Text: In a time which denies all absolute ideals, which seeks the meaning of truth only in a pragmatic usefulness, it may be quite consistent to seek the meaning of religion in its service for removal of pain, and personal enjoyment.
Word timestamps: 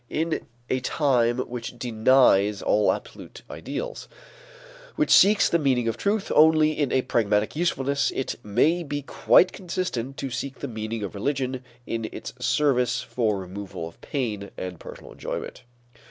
In 0.09 0.47
a 0.67 0.79
time 0.79 1.37
which 1.47 1.77
denies 1.77 2.63
all 2.63 2.91
absolute 2.91 3.43
ideals, 3.51 4.07
which 4.95 5.11
seeks 5.11 5.47
the 5.47 5.59
meaning 5.59 5.87
of 5.87 5.95
truth 5.95 6.31
only 6.33 6.71
in 6.71 6.91
a 6.91 7.03
pragmatic 7.03 7.55
usefulness, 7.55 8.11
it 8.15 8.33
may 8.43 8.81
be 8.81 9.03
quite 9.03 9.51
consistent 9.53 10.17
to 10.17 10.31
seek 10.31 10.57
the 10.57 10.67
meaning 10.67 11.03
of 11.03 11.13
religion 11.13 11.63
in 11.85 12.09
its 12.11 12.33
service 12.43 13.03
for 13.03 13.37
removal 13.37 13.87
of 13.87 14.01
pain, 14.01 14.49
and 14.57 14.79
personal 14.79 15.11
enjoyment. 15.11 15.61